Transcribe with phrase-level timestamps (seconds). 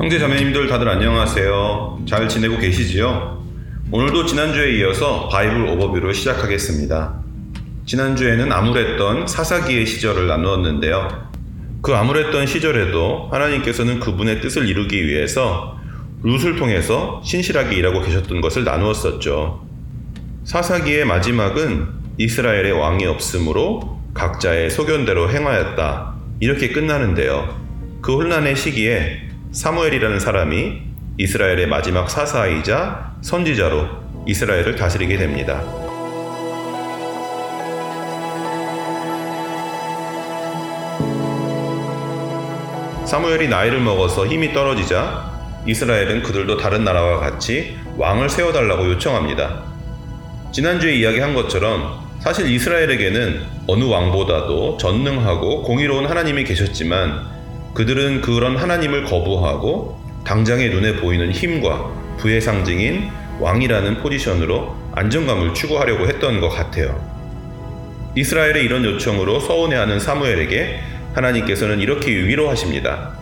[0.00, 2.04] 형제 자매님들 다들 안녕하세요.
[2.08, 3.44] 잘 지내고 계시지요?
[3.92, 7.20] 오늘도 지난주에 이어서 바이블 오버뷰를 시작하겠습니다.
[7.84, 11.30] 지난주에는 암울했던 사사기의 시절을 나누었는데요.
[11.82, 15.76] 그 암울했던 시절에도 하나님께서는 그분의 뜻을 이루기 위해서
[16.22, 19.68] 룻을 통해서 신실하게 일하고 계셨던 것을 나누었었죠.
[20.44, 26.14] 사사기의 마지막은 이스라엘의 왕이 없으므로 각자의 소견대로 행하였다.
[26.40, 27.54] 이렇게 끝나는데요.
[28.00, 30.80] 그 혼란의 시기에 사무엘이라는 사람이
[31.18, 33.88] 이스라엘의 마지막 사사이자 선지자로
[34.28, 35.60] 이스라엘을 다스리게 됩니다.
[43.04, 45.28] 사무엘이 나이를 먹어서 힘이 떨어지자
[45.66, 49.64] 이스라엘은 그들도 다른 나라와 같이 왕을 세워달라고 요청합니다.
[50.52, 57.39] 지난주에 이야기한 것처럼 사실 이스라엘에게는 어느 왕보다도 전능하고 공의로운 하나님이 계셨지만
[57.74, 66.40] 그들은 그런 하나님을 거부하고 당장의 눈에 보이는 힘과 부의 상징인 왕이라는 포지션으로 안정감을 추구하려고 했던
[66.40, 67.00] 것 같아요.
[68.16, 70.80] 이스라엘의 이런 요청으로 서운해하는 사무엘에게
[71.14, 73.12] 하나님께서는 이렇게 위로하십니다.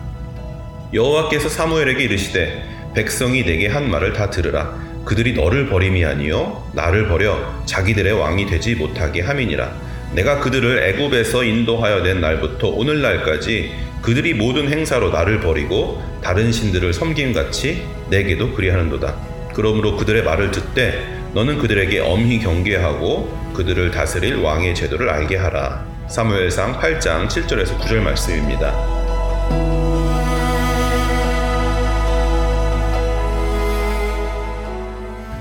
[0.93, 2.63] 여호와께서 사무엘에게 이르시되
[2.95, 4.75] 백성이 내게 한 말을 다 들으라.
[5.05, 9.88] 그들이 너를 버림이 아니요 나를 버려 자기들의 왕이 되지 못하게 함이니라.
[10.13, 13.71] 내가 그들을 애굽에서 인도하여 낸 날부터 오늘날까지
[14.01, 19.15] 그들이 모든 행사로 나를 버리고 다른 신들을 섬김같이 내게도 그리하는도다.
[19.53, 25.85] 그러므로 그들의 말을 듣되 너는 그들에게 엄히 경계하고 그들을 다스릴 왕의 제도를 알게 하라.
[26.07, 28.73] 사무엘상 8장 7절에서 9절 말씀입니다.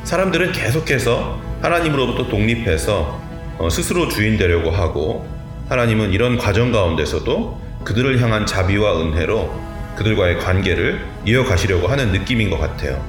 [0.05, 3.28] 사람들은 계속해서 하나님으로부터 독립해서 어,
[3.71, 5.27] 스스로 주인 되려고 하고
[5.69, 13.05] 하나님은 이런 과정 가운데서도 그들을 향한 자비와 은혜로 그들과의 관계를 이어가시려고 하는 느낌인 것 같아요.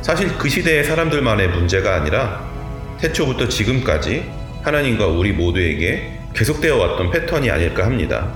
[0.00, 2.48] 사실 그 시대의 사람들만의 문제가 아니라
[3.00, 4.30] 태초부터 지금까지
[4.62, 8.32] 하나님과 우리 모두에게 계속되어 왔던 패턴이 아닐까 합니다.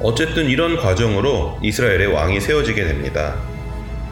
[0.00, 3.34] 어쨌든 이런 과정으로 이스라엘의 왕이 세워지게 됩니다.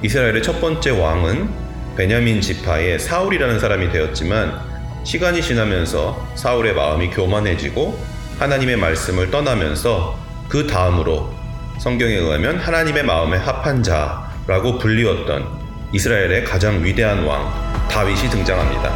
[0.02, 1.48] 이스라엘의 첫 번째 왕은
[1.96, 4.75] 베냐민 지파의 사울이라는 사람이 되었지만
[5.06, 7.96] 시간이 지나면서 사울의 마음이 교만해지고
[8.40, 10.18] 하나님의 말씀을 떠나면서
[10.48, 11.32] 그 다음으로
[11.78, 15.46] 성경에 의하면 하나님의 마음에 합한 자라고 불리웠던
[15.92, 17.48] 이스라엘의 가장 위대한 왕
[17.88, 18.90] 다윗이 등장합니다.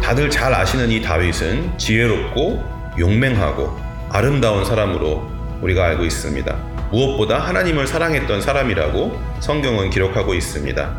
[0.00, 3.76] 다들 잘 아시는 이 다윗은 지혜롭고 용맹하고
[4.08, 5.28] 아름다운 사람으로
[5.62, 6.77] 우리가 알고 있습니다.
[6.90, 10.98] 무엇보다 하나님을 사랑했던 사람이라고 성경은 기록하고 있습니다.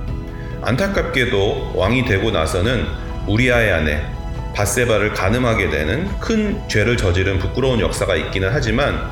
[0.61, 2.85] 안타깝게도 왕이 되고 나서는
[3.27, 4.01] 우리아의 아내
[4.55, 9.09] 바세바를 가늠하게 되는 큰 죄를 저지른 부끄러운 역사가 있기는 하지만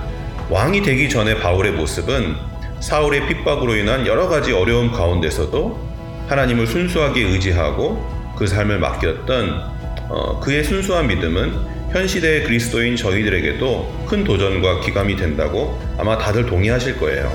[0.49, 2.35] 왕이 되기 전에 바울의 모습은
[2.79, 5.87] 사울의 핍박으로 인한 여러 가지 어려움 가운데서도
[6.27, 9.77] 하나님을 순수하게 의지하고 그 삶을 맡겼던
[10.09, 16.99] 어, 그의 순수한 믿음은 현 시대의 그리스도인 저희들에게도 큰 도전과 기감이 된다고 아마 다들 동의하실
[16.99, 17.31] 거예요.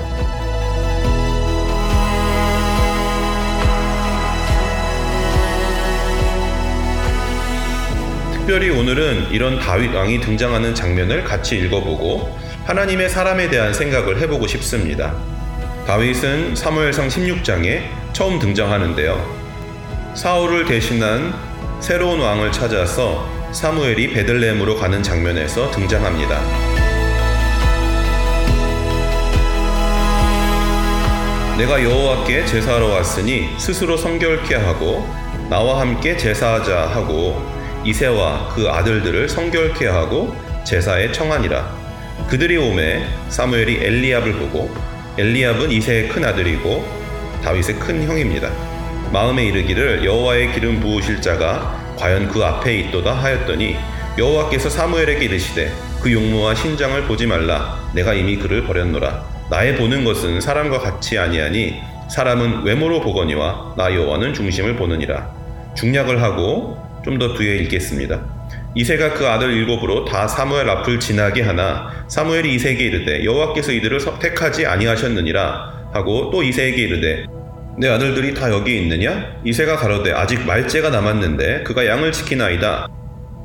[8.31, 15.13] 특별히 오늘은 이런 다윗 왕이 등장하는 장면을 같이 읽어보고 하나님의 사람에 대한 생각을 해보고 싶습니다.
[15.85, 17.81] 다윗은 사무엘상 16장에
[18.13, 20.13] 처음 등장하는데요.
[20.15, 21.33] 사울을 대신한
[21.81, 26.41] 새로운 왕을 찾아서 사무엘이 베들레헴으로 가는 장면에서 등장합니다.
[31.57, 35.07] 내가 여호와께 제사하러 왔으니 스스로 성결케 하고
[35.51, 37.39] 나와 함께 제사하자 하고
[37.85, 41.83] 이세와 그 아들들을 성결케 하고 제사에 청하니라.
[42.29, 44.73] 그들이 오매 사무엘이 엘리압을 보고
[45.19, 46.83] 엘리압은 이세의 큰 아들이고
[47.43, 48.49] 다윗의 큰 형입니다.
[49.11, 53.77] 마음에 이르기를 여호와의 기름 부으실 자가 과연 그 앞에 있도다 하였더니
[54.17, 55.71] 여호와께서 사무엘에게 이르시되
[56.01, 57.79] 그 용모와 신장을 보지 말라.
[57.95, 59.23] 내가 이미 그를 버렸노라.
[59.49, 61.79] 나의 보는 것은 사람과 같이 아니하니
[62.09, 65.33] 사람은 외모로 보거니와 나 여호와는 중심을 보느니라.
[65.75, 68.19] 중략을 하고 좀 더 뒤에 읽겠습니다.
[68.75, 74.65] 이세가 그 아들 일곱으로 다 사무엘 앞을 지나게 하나 사무엘이 이세에게 이르되 여호와께서 이들을 택하지
[74.65, 77.25] 아니하셨느니라 하고 또 이세에게 이르되
[77.75, 79.35] 내 아들들이 다 여기 있느냐?
[79.43, 82.87] 이세가 가로되 아직 말째가 남았는데 그가 양을 지키나이다.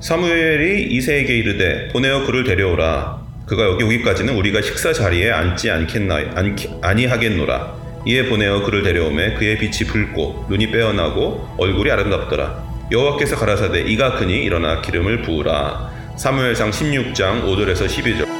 [0.00, 3.22] 사무엘이 이세에게 이르되 보내어 그를 데려오라.
[3.46, 7.78] 그가 여기 오기까지는 우리가 식사 자리에 앉지 않겠나 않기, 아니하겠노라.
[8.06, 12.68] 이에 보내어 그를 데려오매 그의 빛이 붉고 눈이 빼어나고 얼굴이 아름답더라.
[12.92, 15.90] 여호와께서 가라사대 이가 크니 일어나 기름을 부으라.
[16.16, 18.37] 사무엘상 16장 5절에서 12절.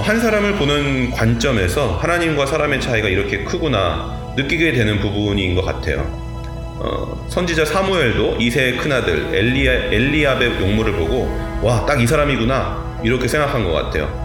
[0.00, 6.00] 한 사람을 보는 관점에서 하나님과 사람의 차이가 이렇게 크구나 느끼게 되는 부분인 것 같아요.
[6.84, 11.28] 어, 선지자 사무엘도 이세의 큰아들 엘리야, 엘리압의 용모를 보고
[11.62, 14.22] 와 딱 이 사람이구나 이렇게 생각한 것 같아요.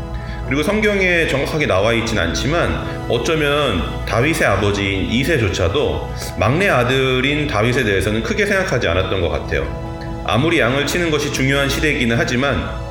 [0.47, 6.09] 그리고 성경에 정확하게 나와 있진 않지만 어쩌면 다윗의 아버지인 이세조차도
[6.39, 10.23] 막내 아들인 다윗에 대해서는 크게 생각하지 않았던 것 같아요.
[10.25, 12.86] 아무리 양을 치는 것이 중요한 시대이기는 하지만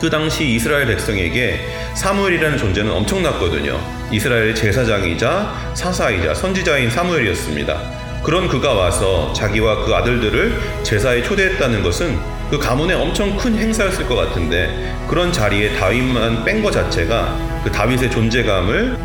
[0.00, 1.60] 그 당시 이스라엘 백성에게
[1.94, 3.80] 사무엘이라는 존재는 엄청났거든요.
[4.12, 8.22] 이스라엘의 제사장이자 사사이자 선지자인 사무엘이었습니다.
[8.22, 12.18] 그런 그가 와서 자기와 그 아들들을 제사에 초대했다는 것은
[12.50, 18.10] 그 가문에 엄청 큰 행사였을 것 같은데 그런 자리에 다윗만 뺀 것 자체가 그 다윗의
[18.10, 18.96] 존재감을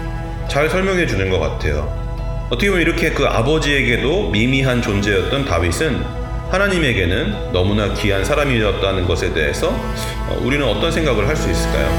[0.47, 2.01] 잘 설명해 주는 것 같아요.
[2.49, 6.22] 어떻게 보면 이렇게 그 아버지에게도 미미한 존재였던 다윗은
[6.53, 11.89] 하나님에게는 너무나 귀한 사람이었다는 것에 대해서 어, 우리는 어떤 생각을 할 수 있을까요?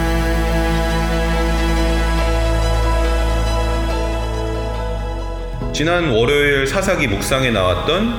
[5.72, 8.14] 지난 월요일 사사기 묵상에 나왔던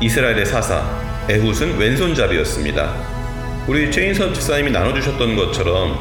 [0.00, 0.82] 이스라엘의 사사
[1.28, 2.94] 에훗은 왼손잡이였습니다.
[3.68, 5.96] 우리 최인섭 집사님이 나눠주셨던 것처럼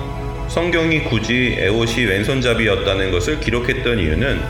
[0.48, 4.42] 성경이 굳이 에훗이 왼손잡이였다는 것을 기록했던 이유는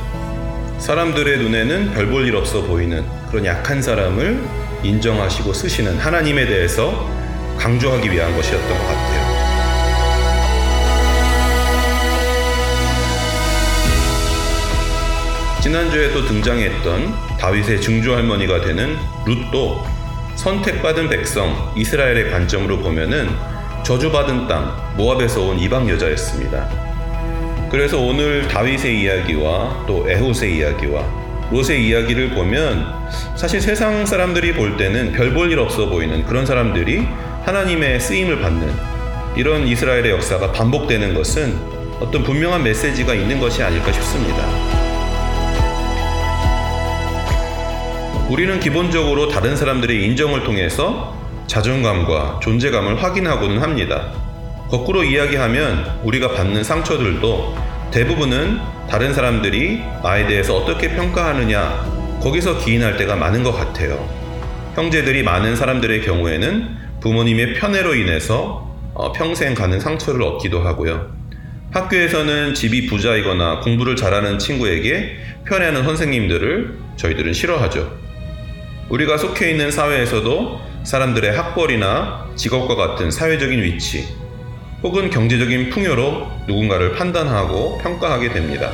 [0.78, 4.40] 사람들의 눈에는 별 볼 일 없어 보이는 그런 약한 사람을
[4.86, 7.10] 인정하시고 쓰시는 하나님에 대해서
[7.58, 9.36] 강조하기 위한 것이었던 것 같아요.
[15.62, 19.84] 지난주에 또 등장했던 다윗의 증조 할머니가 되는 룻도
[20.36, 23.30] 선택받은 백성 이스라엘의 관점으로 보면은
[23.84, 26.70] 저주받은 땅 모압에서 온 이방 여자였습니다.
[27.72, 32.86] 그래서 오늘 다윗의 이야기와 또 에훗의 이야기와 롯의 이야기를 보면
[33.36, 37.07] 사실 세상 사람들이 볼 때는 별 볼 일 없어 보이는 그런 사람들이
[37.45, 38.74] 하나님의 쓰임을 받는
[39.36, 41.56] 이런 이스라엘의 역사가 반복되는 것은
[42.00, 44.44] 어떤 분명한 메시지가 있는 것이 아닐까 싶습니다.
[48.30, 51.15] 우리는 기본적으로 다른 사람들의 인정을 통해서
[51.48, 54.12] 자존감과 존재감을 확인하고는 합니다.
[54.69, 57.56] 거꾸로 이야기하면 우리가 받는 상처들도
[57.92, 58.60] 대부분은
[58.90, 64.10] 다른 사람들이 나에 대해서 어떻게 평가하느냐 거기서 기인할 때가 많은 것 같아요.
[64.76, 71.14] 형제들이 많은 사람들의 경우에는 부모님의 편애로 인해서 어, 평생 가는 상처를 얻기도 하고요.
[71.72, 77.92] 학교에서는 집이 부자이거나 공부를 잘하는 친구에게 편애하는 선생님들을 저희들은 싫어하죠.
[78.90, 84.08] 우리가 속해 있는 사회에서도 사람들의 학벌이나 직업과 같은 사회적인 위치,
[84.86, 88.70] 혹은 경제적인 풍요로 누군가를 판단하고 평가하게 됩니다.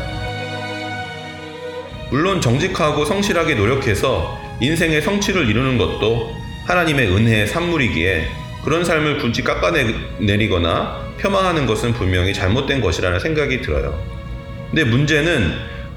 [2.09, 6.35] 물론 정직하고 성실하게 노력해서 인생의 성취를 이루는 것도
[6.65, 8.27] 하나님의 은혜의 산물이기에
[8.65, 13.97] 그런 삶을 굳이 깎아내리거나 폄하하는 것은 분명히 잘못된 것이라는 생각이 들어요.
[14.69, 15.53] 근데 문제는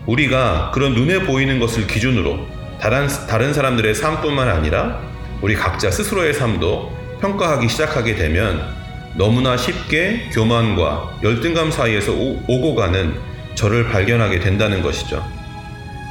[0.06, 2.46] 우리가 그런 눈에 보이는 것을 기준으로
[2.80, 5.00] 다른, 다른 사람들의 삶뿐만 아니라
[5.42, 8.83] 우리 각자 스스로의 삶도 평가하기 시작하게 되면
[9.16, 13.14] 너무나 쉽게 교만과 열등감 사이에서 오, 오고 가는
[13.54, 15.24] 저를 발견하게 된다는 것이죠.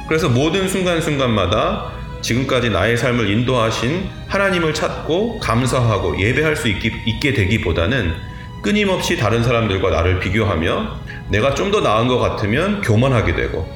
[0.08, 1.92] 그래서 모든 순간순간마다
[2.22, 8.14] 지금까지 나의 삶을 인도하신 하나님을 찾고 감사하고 예배할 수 있기, 있게 되기보다는
[8.62, 13.68] 끊임없이 다른 사람들과 나를 비교하며 내가 좀 더 나은 것 같으면 교만하게 되고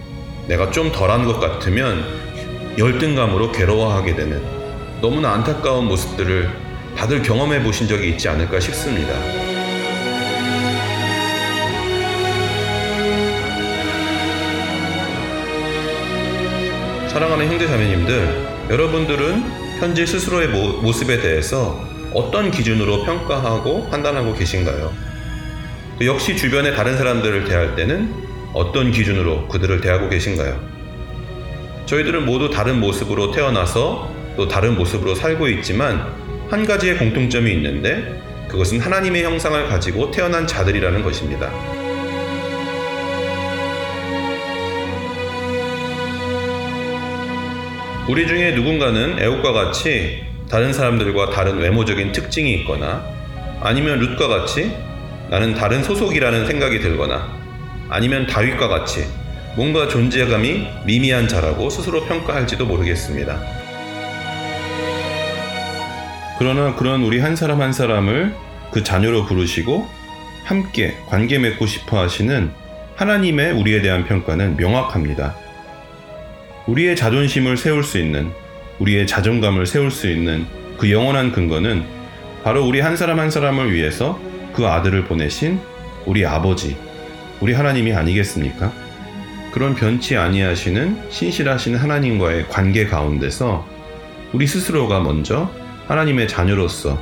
[0.47, 2.05] 내가 좀 덜한 것 같으면
[2.79, 4.43] 열등감으로 괴로워하게 되는
[5.03, 6.68] 너무나 안타까운 모습들을
[6.99, 9.13] 다들 경험해 보신 적이 있지 않을까 싶습니다.
[17.07, 19.45] 사랑하는 형제 자매님들, 여러분들은
[19.79, 21.81] 현재 스스로의 모, 모습에 대해서
[22.13, 24.93] 어떤 기준으로 평가하고 판단하고 계신가요?
[26.01, 28.13] 역시 주변의 다른 사람들을 대할 때는
[28.55, 30.61] 어떤 기준으로 그들을 대하고 계신가요?
[31.87, 38.81] 저희들은 모두 다른 모습으로 태어나서 또 다른 모습으로 살고 있지만 한 가지의 공통점이 있는데 그것은
[38.81, 41.53] 하나님의 형상을 가지고 태어난 자들이라는 것입니다.
[48.09, 53.05] 우리 중에 누군가는 애옥과 같이 다른 사람들과 다른 외모적인 특징이 있거나
[53.61, 54.75] 아니면 룻과 같이
[55.29, 57.29] 나는 다른 소속이라는 생각이 들거나
[57.91, 59.05] 아니면 다윗과 같이
[59.57, 63.58] 뭔가 존재감이 미미한 자라고 스스로 평가할지도 모르겠습니다.
[66.39, 68.33] 그러나 그런 우리 한 사람 한 사람을
[68.71, 69.89] 그 자녀로 부르시고
[70.45, 72.51] 함께 관계 맺고 싶어 하시는
[72.95, 75.37] 하나님의 우리에 대한 평가는 명확합니다.
[76.69, 78.31] 우리의 자존심을 세울 수 있는,
[78.79, 80.47] 우리의 자존감을 세울 수 있는
[80.79, 81.85] 그 영원한 근거는
[82.45, 84.21] 바로 우리 한 사람 한 사람을 위해서
[84.53, 85.61] 그 아들을 보내신
[86.07, 86.77] 우리 아버지,
[87.41, 88.73] 우리 하나님이 아니겠습니까?
[89.53, 93.67] 그런 변치 아니하시는 신실하신 하나님과의 관계 가운데서
[94.33, 95.51] 우리 스스로가 먼저
[95.89, 97.01] 하나님의 자녀로서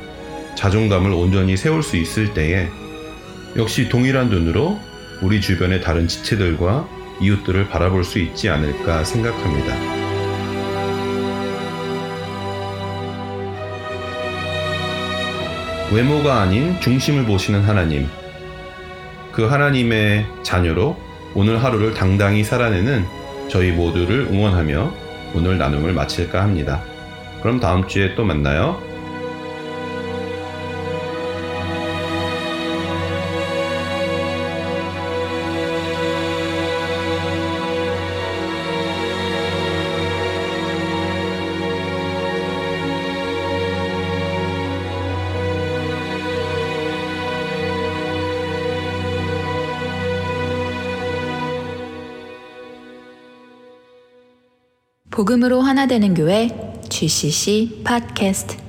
[0.55, 2.67] 자존감을 온전히 세울 수 있을 때에
[3.57, 4.79] 역시 동일한 눈으로
[5.21, 6.87] 우리 주변의 다른 지체들과
[7.19, 9.75] 이웃들을 바라볼 수 있지 않을까 생각합니다.
[15.91, 18.07] 외모가 아닌 중심을 보시는 하나님,
[19.31, 20.97] 그 하나님의 자녀로
[21.33, 23.05] 오늘 하루를 당당히 살아내는
[23.49, 24.93] 저희 모두를 응원하며
[25.33, 26.81] 오늘 나눔을 마칠까 합니다.
[27.41, 28.81] 그럼 다음 주에 또 만나요.
[55.09, 56.66] 복음으로 하나 되는 교회
[56.97, 58.66] GCC 팟캐스트